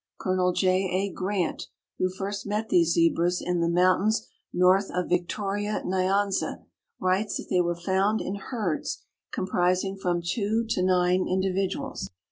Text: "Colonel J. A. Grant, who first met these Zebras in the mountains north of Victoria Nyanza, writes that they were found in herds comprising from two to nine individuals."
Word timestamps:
"Colonel 0.19 0.51
J. 0.51 0.89
A. 0.91 1.13
Grant, 1.13 1.67
who 1.99 2.09
first 2.09 2.47
met 2.47 2.69
these 2.69 2.93
Zebras 2.93 3.39
in 3.39 3.61
the 3.61 3.69
mountains 3.69 4.27
north 4.51 4.89
of 4.89 5.09
Victoria 5.09 5.83
Nyanza, 5.85 6.65
writes 6.99 7.37
that 7.37 7.49
they 7.51 7.61
were 7.61 7.75
found 7.75 8.19
in 8.19 8.33
herds 8.33 9.03
comprising 9.31 9.95
from 9.95 10.23
two 10.23 10.65
to 10.69 10.81
nine 10.81 11.27
individuals." 11.27 12.09